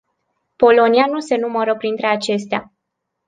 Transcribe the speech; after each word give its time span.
Polonia 0.57 1.05
nu 1.05 1.19
se 1.19 1.35
numără 1.35 1.77
printre 1.77 2.07
acestea. 2.07 2.73